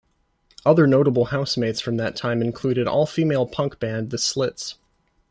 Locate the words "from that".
1.79-2.15